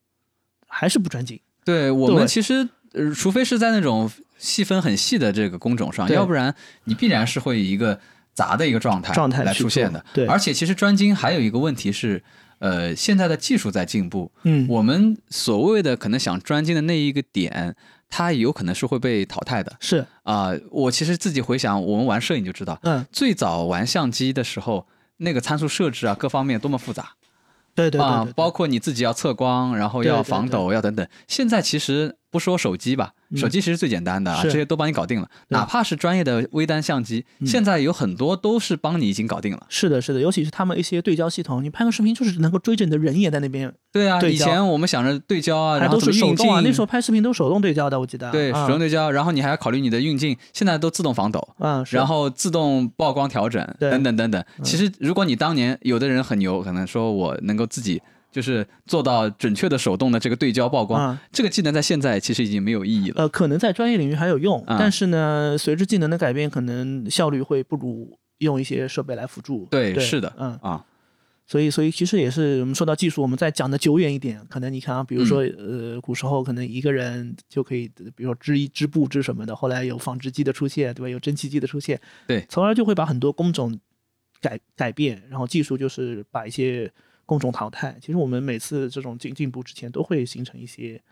[0.66, 1.38] 还是不专精。
[1.64, 6.52] 对我们其实，呃，除非是在那种细分很细的这个工种上，要不然
[6.84, 8.00] 你必然是会以一个
[8.34, 10.04] 杂的一个状态来状态来出现的。
[10.12, 12.22] 对而且其实专精还有一个问题是，
[12.58, 17.76] 呃，现在的技术在进步，嗯，我们所谓的可能想专精的那一个点，
[18.08, 19.76] 它有可能是会被淘汰的。
[19.80, 24.86] 是，啊、我其实自己回想，我们玩摄影就知道，嗯，最早玩相机的时候，
[25.18, 27.12] 那个参数设置啊，各方面多么复杂。
[27.74, 30.30] 对对对啊包括你自己要测光，然后要对对对。
[30.30, 31.06] 防抖，要等等。
[31.28, 35.28] 现在其实不说手机吧，嗯手机其实最简单的啊，是这些都帮你搞定了。
[35.48, 39.66] 哪怕是专业的微单相机，嗯现在有很多都是帮你已经搞定了。
[39.68, 46.60] 是的，是的，尤其是他们一些对焦系统，你拍个视频就是能够追着你的人也在那边，对啊，以前我们想着对焦啊，然后都是手动啊。
[46.62, 48.30] 那时候拍视频都手动对焦的，我记得。
[48.30, 51.40] 对啊手动对焦，然后你还要考虑你的运镜，现在都自动防抖。
[51.58, 54.44] 啊，然后自动曝光调整等等等等。
[54.62, 58.02] 其实，如果你当年有的人很牛，可能说我能够自己
[58.36, 61.22] 就是做到准确的手动的这个对焦曝光，啊。
[61.32, 63.22] 这个技能在现在其实已经没有意义了。
[63.22, 64.76] 呃，可能在专业领域还有用，啊。
[64.78, 69.66] 但是呢，随着技能的改变，可能效率会不如用一些设备来辅助。
[69.70, 70.84] 对是的嗯，啊，
[71.46, 81.08] 所以，所以其实也是我们说到技术，我们再讲的久远一点，可能你看啊，比如说、呃，古时候可能一个人就可以，比如说织一织布织什么的，后来有纺织机的出现，对吧？
[81.08, 82.44] 有蒸汽机的出现，对。
[82.50, 83.80] 从而就会把很多工种
[84.42, 86.92] 改改变，然后技术就是把一些
[87.26, 87.98] 工种淘汰。
[88.00, 91.02] 其实我们每次这种进进步之前，都会形成一些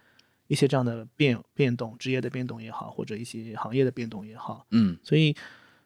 [0.46, 4.66] 一些这样的变变动，职业的变动也好，或者一些行业的变动也好。
[4.70, 5.34] 嗯所以，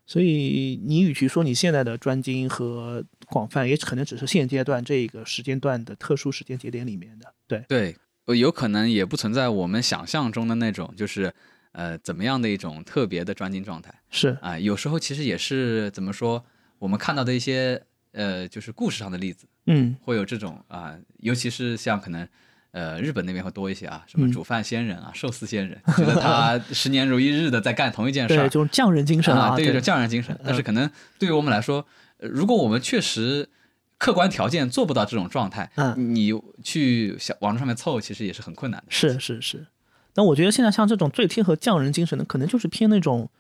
[0.07, 7.35] 所以你与其说你现在的专精和广泛，也可能只是现阶段这个时间段的特殊时间节点里面的。
[7.47, 11.33] 对，对，呃有可能也不存在我们想象中的那种，就是
[11.73, 16.45] 呃怎么样的一种特别的专精状态是，啊、有时候其实也是怎么说，
[16.79, 17.81] 我们看到的一些
[18.13, 22.27] 呃就是故事上的例子，嗯会有这种啊、尤其是像可能。
[22.71, 30.39] 呃，日本那边会多一些啊，什么嗯煮饭仙人啊、寿司仙人，觉得他 十年如一日的在干同一件事对，儿这，种匠人精神啊，对，对匠人精神。
[30.45, 31.85] 但是嗯可能对于我们来说，
[32.19, 33.49] 呃如果我们确实
[33.97, 36.31] 客观条件做不到这种状态，嗯你
[36.63, 38.87] 去想网络上面凑，其实也是很困难的。
[38.91, 39.67] 是是是。
[40.13, 43.31] 但我觉得现在像这种最贴合匠人精神的，可能就是偏那种，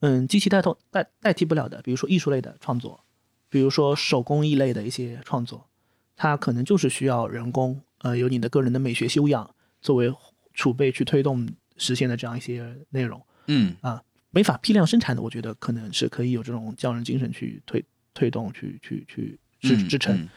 [0.00, 3.02] 嗯，机器代替代代替不了的，比如说艺术类的创作，
[3.52, 5.68] 比如说手工艺类的一些创作，
[6.16, 10.10] 它可能就是需要人工，呃，有你的个人的美学修养作为
[10.54, 13.20] 储备去推动实现的这样一些内容。
[13.48, 17.84] 嗯啊没法批量生产的，我觉得可能是可以有这种匠人精神去推
[18.14, 20.16] 推动、去去去支嗯支撑。
[20.16, 20.28] 嗯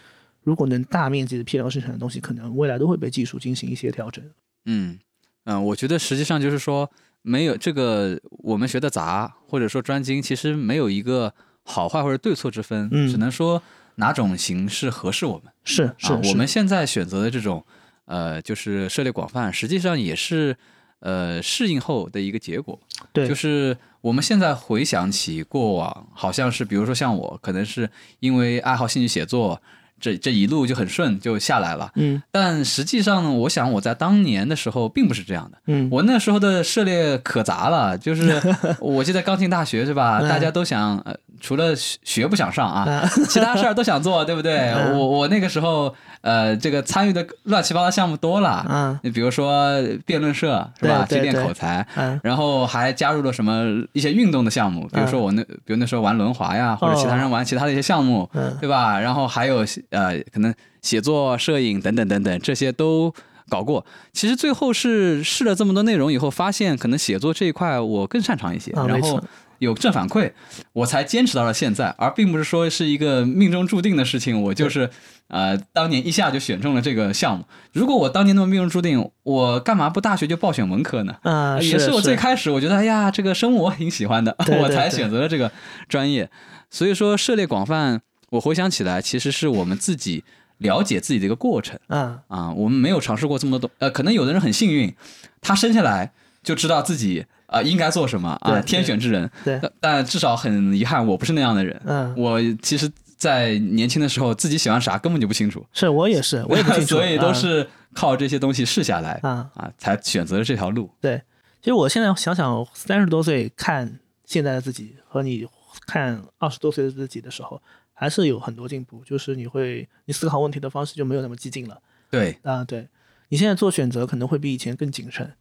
[0.43, 4.23] 如果能大面积的批量生产的东西，可能未来都会被技术进行一些调整。
[4.65, 4.99] 嗯
[5.45, 11.33] 嗯，我觉得实际上就是说，没有这个我们学的杂或者说专精，其实没有一个
[11.65, 13.61] 好坏或者对错之分，嗯只能说
[13.95, 15.51] 哪种形式合适我们。
[15.63, 17.65] 是是，啊，是我们现在选择的这种，
[18.05, 20.55] 呃，就是涉猎广泛，实际上也是
[20.99, 22.79] 呃适应后的一个结果。
[23.11, 29.59] 对就是我们现在回想起过往，好像是比如说像我，可能是因为爱好兴趣写作，
[30.05, 31.91] 这这一路就很顺就下来了。
[31.95, 35.57] 嗯但实际上呢，我想我在当年的时候并不是这样的。
[35.65, 38.39] 嗯我那时候的涉猎可杂了，就是
[38.79, 40.19] 我记得刚进大学是吧？
[40.21, 44.59] 嗯大家都想，呃，除了学学不想上啊，啊 其他事儿都想做，对不对？
[44.73, 51.05] 嗯我我那个时候，呃，这个参与的乱七八糟项目多了，嗯你比如说辩论社是吧？
[51.09, 53.63] 去练口才，嗯然后还加入了什么
[53.93, 58.99] 一些运动的项目，比如说我那，比如那时候玩轮滑呀，或者其他人玩其他的一些项目，嗯对吧？
[58.99, 59.63] 然后还有
[59.95, 63.13] 呃，可能写作、摄影等等等等，这些都
[63.49, 63.85] 搞过。
[64.13, 69.23] 其实最后是试了这么多内容以后，发现可能写作这一块我更擅长一些，然后
[69.59, 70.31] 有正反馈，
[70.73, 74.39] 我才坚持到了现在，而并不是说是一个命中注定的事情。
[74.43, 74.89] 我就是
[75.29, 77.45] 呃，当年一下就选中了这个项目。
[77.71, 81.15] 如果我当年那么命中注定，我干嘛不大学就报选文科呢？
[81.21, 85.49] 啊，也是我最开始我觉得，哎呀，这个生物我挺喜欢的， 对对我才选择了这个
[85.87, 86.29] 专业。
[86.69, 88.01] 所以说，涉猎广泛，
[88.35, 90.23] 我回想起来，其实是我们自己
[90.57, 92.51] 了解自己的一个过程啊啊。
[92.51, 94.93] 我们没有尝试过这么多东，呃，可能有的人很幸运，
[95.41, 96.11] 他生下来
[96.43, 99.29] 就知道自己啊、应该做什么啊，对天选之人。
[99.43, 101.79] 对但但至少很遗憾，我不是那样的人。
[101.85, 109.49] 嗯，我其实，在年轻的时候，自己喜欢啥根本就不清楚，是我也是， 我也不清楚，所以都啊是靠这些东西试下来啊。
[109.53, 110.89] 啊，才选择了这条路。
[110.99, 111.21] 对，
[111.61, 115.47] 其实我现在想想，三十多岁看现在的自己和你
[115.85, 117.61] 看二十多岁的自己的时候，
[117.95, 119.01] 还是有很多进步。
[119.03, 121.81] 就是你会，你思考问题的方式就没有那么激进了
[122.11, 122.63] 对，啊。
[122.63, 122.87] 对
[123.29, 125.33] 你现在做选择可能会比以前更谨慎。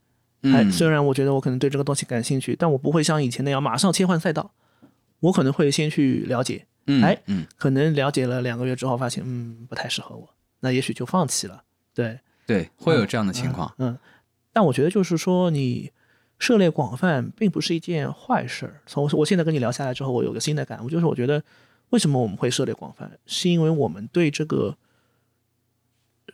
[0.43, 4.53] 还嗯，虽然我觉得我可能对这个东西感兴趣，但我不会像以前那样马上切换赛道，
[5.21, 10.29] 我可能会先去了解，嗯哎嗯，可能了解了两个月之后发现，嗯，不太适合我，
[10.61, 11.65] 那也许就放弃了。
[11.95, 13.73] 对，对，会有这样的情况。
[13.79, 13.97] 嗯，
[14.53, 15.91] 但我觉得就是说，你
[16.39, 18.83] 涉猎广泛并不是一件坏事儿。
[18.85, 21.43] 从我现在跟你聊下来之后，我有个新的感悟，就是我觉得
[21.95, 24.77] 为什么我们会涉猎广泛，是因为我们对这个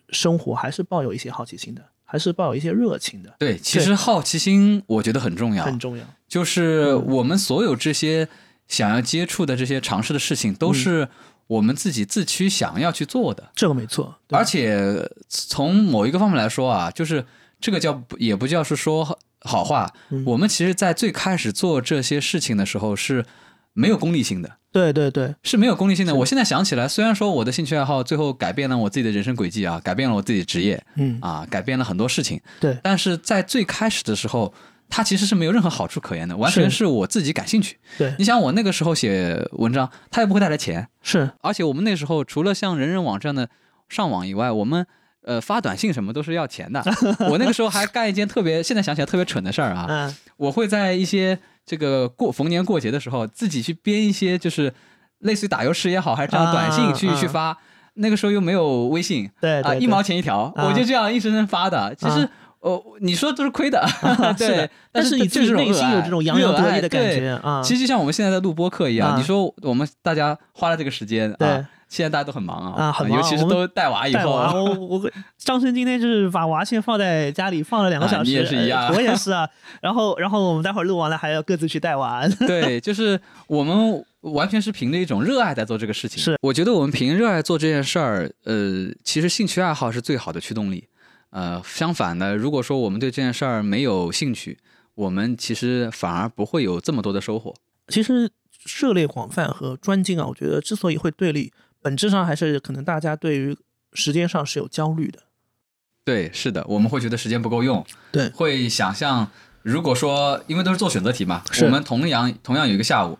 [0.08, 6.04] 生活还是抱有一些好奇心的，还是抱有一些热情的，对，其实好奇心我觉得很重要，很重要。
[6.26, 8.26] 就是我们所有这些
[8.68, 11.06] 想要接触的这些尝试的事情，都是
[11.46, 13.50] 我们自己自驱想要去做的。
[13.54, 14.38] 这个没错，对。
[14.38, 17.26] 而且从某一个方面来说啊，就是
[17.60, 20.24] 这个叫也不叫是说好话，嗯。
[20.24, 23.26] 我们其实在最开始做这些事情的时候是
[23.80, 24.50] 没有功利性的。
[24.72, 26.14] 对对对，是没有功利性的。
[26.14, 32.78] 我现在想起来，虽然说我的兴趣爱好最后改变了我自己的人生轨迹啊，改变了我自己的职业嗯，啊，改变了很多事情，对。
[32.82, 34.54] 但是在最开始的时候，
[34.88, 36.78] 它其实是没有任何好处可言的，完全是。
[36.78, 37.78] 是我自己感兴趣。
[37.98, 38.14] 对。
[38.16, 43.48] 你想，我那个时候写文章，它也不会带来钱，是，而且我们那时候除了像人人网这样的
[43.88, 44.86] 上网以外，我们
[45.24, 46.80] 呃发短信什么都是要钱的。
[47.28, 50.14] 我那个时候还干一件特别，现在想起来特别蠢的事儿啊， 嗯。
[50.36, 51.38] 我会在一些
[51.70, 54.74] 这个过逢年过节的时候，自己去编一些就是
[55.20, 57.56] 类似于打油诗也好，还是这样短信去、啊啊去发。
[57.94, 61.94] 那个时候又没有微信，啊，对对，一毛钱一条，啊我就这样硬生生发的。
[61.94, 62.28] 其实，
[62.60, 63.86] 哦，你说都是亏的
[64.36, 67.62] 是对，但是你自己内心有这种洋洋得意的感觉啊。
[67.62, 79.48] 其实就像我们现在在录播客一样，啊你说我们大家花了这个时间对啊，现在大家都很忙啊，啊很忙尤其是都带娃以后，我我张生今天就是把娃先放在家里放了两个啊小时，你也是一样呃我也是啊。
[79.80, 82.28] 然后然后我们待会儿录完了还要各自去带娃。
[82.46, 86.22] 对，就是我们完全是凭着一种热爱在做这个事情。
[86.22, 90.86] 是，我觉得我们凭热爱做这件事儿，呃，其实兴趣爱好是最好的驱动力。
[91.30, 94.58] 呃，相反呢，如果说我们对这件事儿没有兴趣，
[94.94, 97.54] 我们其实反而不会有这么多的收获。
[97.88, 103.56] 其实涉猎广泛和专精啊，我觉得之所以会对立，本质上还是可能大家对于
[103.92, 105.20] 时间上是有焦虑的。
[106.04, 109.30] 对，是的，我们会觉得时间不够用，对会想象，
[109.62, 113.18] 如果说因为都是做选择题嘛，我们同样同样有一个下午，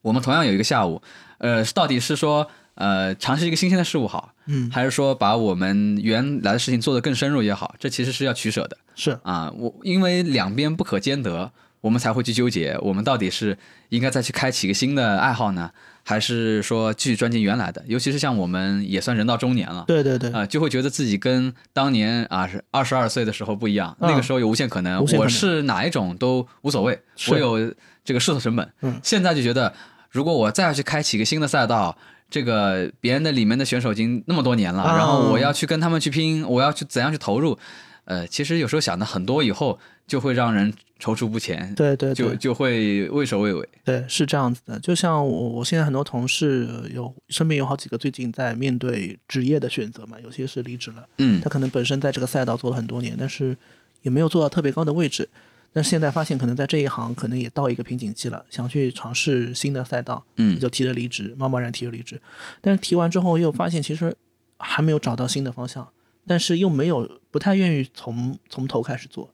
[0.00, 1.02] 我们同样有一个下午，
[1.38, 8.76] 呃，到底是说呃尝试一个新鲜的事物好，嗯，还是说把我们原来的事情做得更深入也好，这其实是要取舍的。
[8.94, 9.18] 是。
[9.22, 9.52] 啊。
[9.56, 13.56] 我因为两边不可兼得，我们才会去纠结，我们到底是
[13.88, 15.70] 应该再去开启一个新的爱好呢，
[16.02, 17.82] 还是说继续专进原来的？
[17.86, 24.10] 尤其是像我们也算人到中年了，对对对，啊，就会觉得自己跟当年啊是二十二岁的时候不一样，嗯。
[24.10, 25.20] 那个时候有无限可能，可能。
[25.20, 28.70] 我是哪一种都无所谓，我有这个试错成本。
[28.82, 29.00] 嗯。
[29.02, 29.72] 现在就觉得，
[30.10, 31.96] 如果我再要去开启一个新的赛道，
[32.30, 37.58] 这个别人的里面的选手已经那么多年了，啊然后我要去跟他们去拼，我要去怎样去投入，
[38.04, 43.68] 呃，其实有时候想的很多，以后就会让人踌躇不前，对对对就就会畏首畏尾。
[43.84, 44.78] 对，是这样子的。
[44.78, 53.56] 就像我，我现在很多同事有身边有好几个最近在面对职业的选择嘛，有些是离职了，嗯他可能本身在这个赛道做了很多年，但是
[54.02, 55.28] 也没有做到特别高的位置。
[55.72, 62.20] 但是现在发现，可能在这一行可能也到一个瓶颈期了，想去尝试新的赛道，嗯就提着离职，贸贸然提着离职。
[62.60, 64.14] 但是提完之后又发现，其实
[64.58, 65.88] 还没有找到新的方向，
[66.26, 69.32] 但是又没有不太愿意从从头开始做，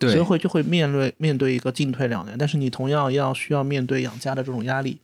[0.00, 2.36] 对所以，会就会面对面对一个进退两难。
[2.36, 4.98] 但是你同样要需要面对养家的这种压力，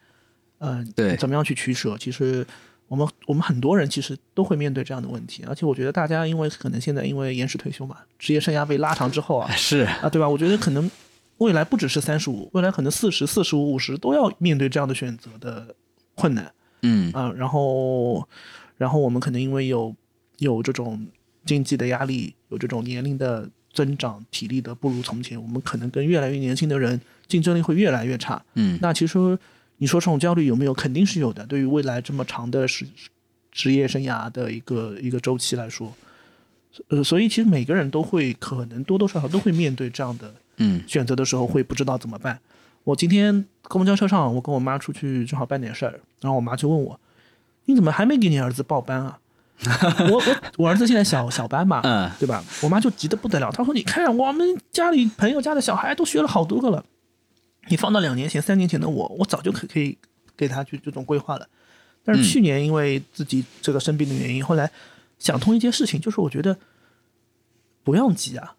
[0.58, 1.96] 嗯、对怎么样去取舍？
[1.96, 2.44] 其实
[2.88, 10.28] 我们我们很多人其实都会面对这样的问题，而且我觉得大家因为可能现在因为延迟退休嘛，职业生涯被拉长之后啊 是啊，对吧？
[10.28, 10.90] 我觉得可能
[11.38, 15.74] 未来不只是三十五，未来可能四十四十五、五十都要面对这样的选择的
[16.14, 16.52] 困难。
[16.82, 18.28] 嗯啊，然后，
[18.76, 19.94] 然后我们可能因为有
[20.38, 21.06] 有这种
[21.46, 28.40] 经济的压力，有这种年龄的增长，体力的不如从前，我们可能跟越来越年轻的人竞争力会越来越差。
[28.54, 29.38] 嗯那其实
[29.78, 30.72] 你说这种焦虑有没有？
[30.72, 31.44] 肯定是有的。
[31.46, 32.86] 对于未来这么长的职
[33.50, 35.92] 职业生涯的一个一个周期来说，
[36.88, 42.38] 呃，所以其实每个人都会可能多多少少都会面对这样的嗯选择的时候会不知道怎么办。
[42.84, 47.00] 我今天公交车上，我跟我妈出去正好办点事儿，然后我妈就问我
[47.64, 49.18] ：“你怎么还没给你儿子报班啊？”
[50.10, 52.44] 我我我儿子现在小小班嘛，嗯对吧？
[52.62, 56.84] 我妈就急得不得了，她说：“你看我们家里朋友家的小孩都学了好多个了，
[57.68, 59.96] 你放到两年前、三年前的我，我早就可可以
[60.36, 61.48] 给他去这种规划了。
[62.04, 64.70] 但是嗯去年因为自己这个生病的原因，后来
[65.18, 66.58] 想通一件事情，就是我觉得
[67.82, 68.54] 不用急啊，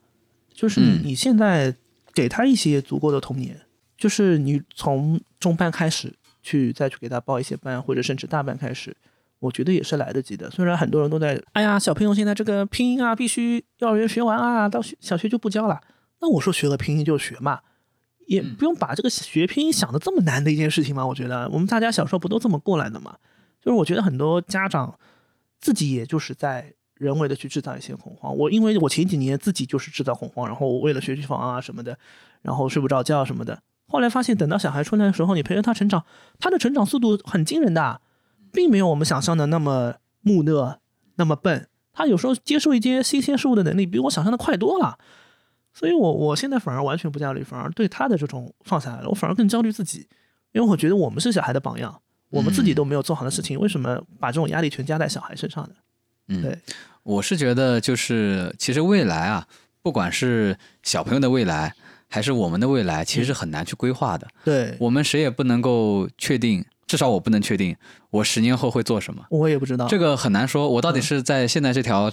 [0.54, 1.76] 就是你现在
[2.14, 3.62] 给他一些足够的童年，
[3.98, 8.96] 就是你从中班开始去再去给他报一些班，或者甚至大班开始，
[9.40, 10.50] 我觉得也是来得及的。
[10.50, 15.80] 虽然很多人都在，哎呀，小朋友现在这个拼音啊，必须幼儿园学完啊，到学小学就不教了。
[16.22, 17.60] 那我说学了拼音就学嘛，
[18.26, 21.06] 也嗯不用把这个学拼音想的这么难的一件事情嘛。
[21.06, 23.16] 我觉得我们大家小时候不都这么过来的嘛？
[23.62, 24.98] 就是我觉得很多家长
[25.60, 28.36] 自己也就是在人为的去制造一些恐慌。
[28.36, 31.98] 我因为我前几年自己就是制造恐慌，然后我为了学区房啊什么的，
[32.42, 33.62] 然后睡不着觉什么的。
[33.88, 36.04] 后来发现，等到小孩出来的时候，你陪着他成长，
[36.40, 38.02] 他的成长速度很惊人的，
[38.52, 40.80] 并没有我们想象的那么木讷、
[41.16, 41.68] 那么笨。
[41.94, 44.98] 他有时候接受一些新鲜事物的能力，比我想象的快多了。
[45.78, 50.08] 所以我我现在反而完全不焦虑，反而对他的这种放下来了，我反而更焦虑自己，
[50.54, 55.76] 因为我觉得我们是小孩的榜样，我们自己都没有做好的事情，为什么把这种压力全加在小孩身上呢？
[56.30, 56.58] 嗯对，
[57.04, 59.46] 我是觉得，就是其实未来啊，
[59.82, 61.76] 不管是小朋友的未来，
[62.08, 64.28] 还是我们的未来，其实是很难去规划的。
[64.44, 67.76] 对，我们谁也不能够确定，至少我不能确定
[68.12, 69.26] 我十年后会做什么。
[69.30, 72.12] 我也不知道这个很难说，我到底是在现在这条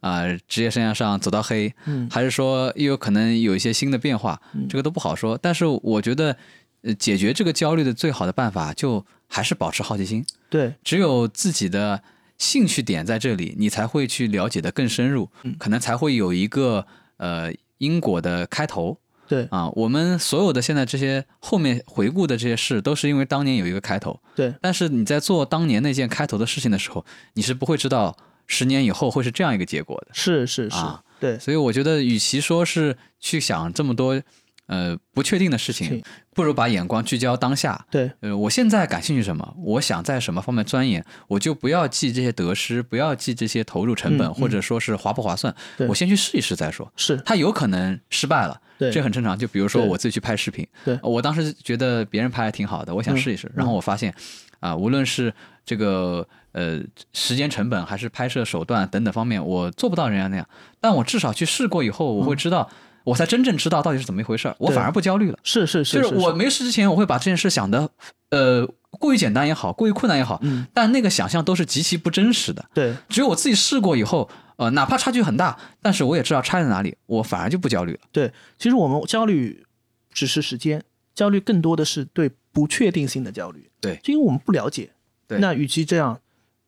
[0.00, 5.38] 啊、职业生涯上走到黑，嗯还是说又有可能有一些新的变化，嗯这个都不好说。
[5.40, 6.36] 但是我觉得，
[6.82, 10.24] 呃，解决这个焦虑的最好的办法，就还是保持好奇心。
[10.48, 12.02] 对只有自己的
[12.38, 16.86] 兴趣点在这里，你才会去了解的更深入，嗯可能才会有一个
[17.18, 18.98] 呃因果的开头。
[19.26, 24.20] 对啊，我们所有的现在这些后面回顾的这些事，都是因为当年有一个开头。
[24.34, 27.04] 对但是你在做当年那件开头的事情的时候，
[27.34, 28.16] 你是不会知道
[28.46, 30.08] 十年以后会是这样一个结果的。
[30.12, 34.20] 是是是，啊对所以我觉得，与其说是去想这么多
[34.66, 36.02] 呃不确定的事情情，
[36.34, 37.86] 不如把眼光聚焦当下。
[37.90, 45.54] 对呃，我现在感兴趣什么，我想在什么方面钻研，我就不要记这些得失，不要记这些投入成本，或者说是划不划算，
[45.88, 46.90] 我先去试一试再说。
[46.96, 49.38] 是，它有可能失败了，对这很正常。
[49.38, 54.14] 就比如说我自己去拍视频，对我当时觉得别人拍的挺好的，我想嗯试一试，然后我发现，
[54.60, 55.32] 啊、无论是
[55.66, 56.80] 这个呃
[57.12, 60.48] 时间成本还是拍摄手段等等方面，我做不到人家那样。
[60.80, 62.68] 但我至少去试过以后，我会知道，
[63.04, 65.38] 我才真正知道到底是怎么一回事儿，我反而不焦虑了。
[65.42, 67.90] 是是是，就是我没事之前，我会把这件事想的，
[68.30, 72.64] 呃，过于简单也好，过于困难也好，嗯，但那个想象都是极其不真实的。
[72.74, 78.00] 对只有我自己试过以后，呃，哪怕差距很大，但是我也知道差在哪里，我反而就不焦虑了。
[78.10, 79.64] 对，其实我们焦虑
[80.12, 80.82] 只是时间，
[81.14, 83.70] 焦虑更多的是对不确定性的焦虑。
[83.80, 84.90] 对就因为我们不了解。
[85.26, 86.20] 对那与其这样，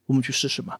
[0.06, 0.78] 我们去试试嘛，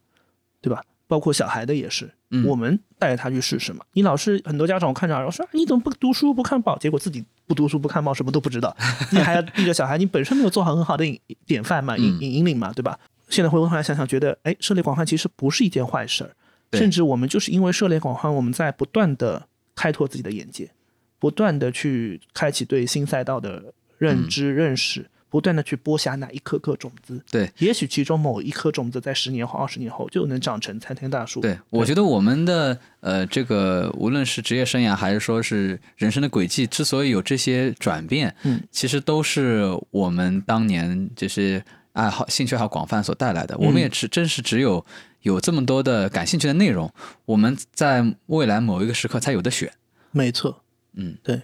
[0.61, 0.82] 对吧？
[1.07, 2.44] 包括小孩的也是，嗯。
[2.44, 3.84] 我们带着他去试试嘛。
[3.92, 8.76] 你老是很多家长我看着然后说、啊你怎么不读书不看报，结果自己不读书不看报，什么都不知道，
[9.12, 12.98] 你还要逼着小孩，你本身没有做好很好的引典范嘛，引引领嘛，对吧？
[13.28, 16.30] 现在回过头来想想，觉得哎，涉猎广泛其实不是一件坏事儿，
[16.72, 20.70] 甚至我们就是因为涉猎广泛，我们在不断的开拓自己的眼界，
[21.18, 27.20] 不断的去开启对新赛道的认知、认识，不断的去播下那一颗颗种子。
[27.30, 31.40] 对，也许其中某一颗种子在十年或二十年后就能长成参天大树。
[31.40, 41.62] 对，我觉得我们的呃，这个无论是职业生涯还是说是人生的轨迹，之所以有这些转变，嗯，其实都是我们当年就是
[41.92, 43.56] 爱好、兴趣爱好广泛所带来的。
[43.58, 44.84] 我们也只真是只有
[45.22, 46.92] 有这么多的感兴趣的内容，
[47.24, 49.72] 我们在未来某一个时刻才有的选。
[50.12, 50.62] 没错，
[50.94, 51.42] 嗯对。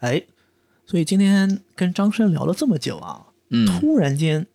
[0.00, 0.22] 哎，
[0.88, 4.46] 所以今天跟张生聊了这么久啊，嗯，突然间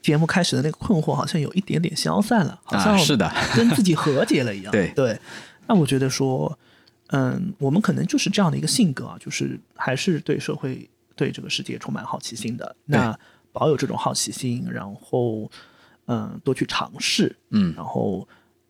[0.00, 4.70] 节目开始的那个困惑好像有一点点消散了，好像啊，是的，跟自己和解了一样。
[4.72, 4.92] 对。
[4.94, 5.18] 对，
[5.66, 6.56] 那我觉得说，
[7.08, 12.76] 嗯，我们可能就是这样的一个性格啊，就是还是对社会、对这个世界充满好奇心的。
[12.84, 13.18] 那
[13.50, 15.50] 保有这种好奇心，然后
[16.06, 17.74] 嗯，多去尝试，嗯。
[17.74, 18.28] 然后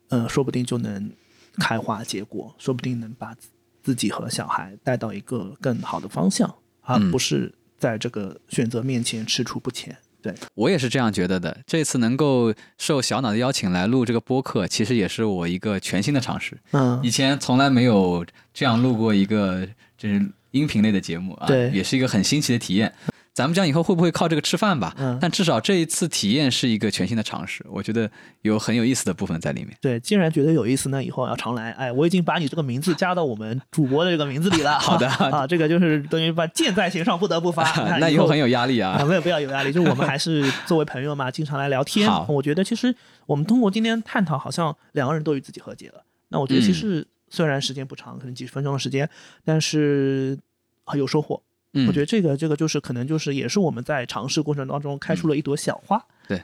[0.09, 1.13] 呃，说不定就能
[1.59, 3.49] 开花结果，说不定能把自
[3.83, 9.97] 自己和小孩带到一个更好的方向，而嗯不是在这个选择面前踟蹰不前。
[10.21, 11.59] 对，我也是这样觉得的。
[11.67, 16.57] 这次能够受小脑的邀请来录这个播客，其实也是我一个全新的尝试。
[16.71, 18.25] 嗯以前从来没有
[18.55, 19.67] 这样录过一个
[19.99, 22.95] 就是音频类的节目啊，对也是一个很新奇的体验。
[23.35, 24.95] 咱们讲以后会不会靠这个吃饭吧？
[24.99, 28.11] 嗯但至少这一次体验是一个全新的尝试，我觉得
[28.43, 29.75] 有很有意思的部分在里面。
[29.81, 31.71] 对，既然觉得有意思那，以后要常来。
[31.73, 34.77] 哎，我已经把你这个名字加到我们主播的这个名字里了。
[34.81, 37.65] 好的啊，这个就是等于把箭在弦上不得不发。
[37.99, 39.05] 那以后很有有压力啊，啊。
[39.07, 42.27] 没有不要有压力，就是我们还是作为朋友嘛，经常来聊天好。
[42.29, 46.05] 我觉得其实我们通过今天探讨，好像两个人都与自己和解了。
[46.29, 49.09] 那我觉得其嗯实虽然时间不长，可能几十分钟的时间，
[49.43, 50.39] 但是
[50.85, 51.43] 啊有收获。
[51.75, 56.03] 嗯，我觉得这个这个就是可能就是也是我们在尝试过程当中开出了一朵小花。
[56.29, 56.41] 对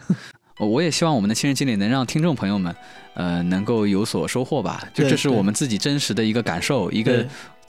[0.58, 2.74] 我也希望我们的亲身经历能让听众朋友们，
[3.14, 4.82] 呃，能够有所收获吧。
[4.92, 7.24] 就这是我们自己真实的一个感受，一个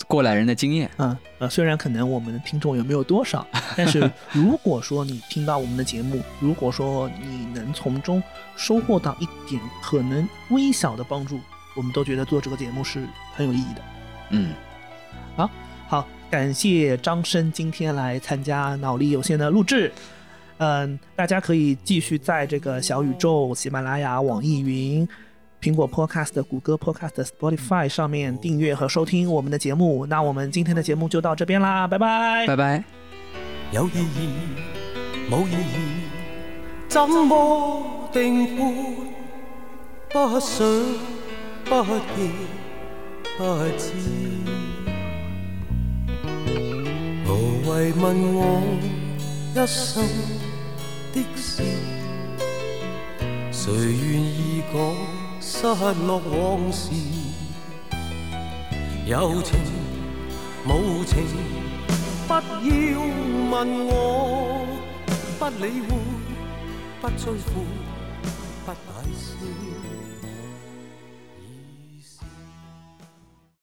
[0.08, 0.90] 过来人的经验。
[0.98, 3.46] 嗯，呃，虽然可能我们的听众也没有多少，
[3.78, 8.24] 但是如果说你听到我们的节目，如果说你能从中
[8.56, 11.40] 收获到一点可能微小的帮助，
[11.76, 13.82] 我们都觉得做这个节目是很有意义的。
[14.32, 14.52] 嗯，
[15.36, 15.48] 好
[15.88, 19.92] 好，感谢张生今天来参加脑力有限的录制。
[20.58, 25.08] 嗯，大家可以继续在这个小宇宙、喜马拉雅、网易云、
[25.62, 30.06] 苹果 Podcast、谷歌 Podcast、Spotify 上面订阅和收听我们的节目。
[30.06, 32.46] 那我们今天的节目就到这边啦，拜拜。
[32.46, 32.84] 拜拜。
[33.72, 34.30] 有意義
[35.32, 36.10] 冇意義，
[36.90, 38.74] 怎麼定判？
[40.12, 40.68] 不想
[41.66, 42.32] 不見
[43.38, 43.44] 不
[43.78, 43.94] 知，
[47.70, 48.40] 無謂問我
[49.54, 50.04] 一生
[51.14, 51.62] 的事，
[53.52, 54.96] 誰願意講
[55.40, 55.68] 失
[56.08, 56.90] 落往事？
[59.06, 59.60] 有情
[60.66, 61.28] 无情。
[62.28, 62.42] 不要
[63.52, 64.66] 問我，
[65.38, 65.90] 不理會，
[67.02, 67.54] 不追悔，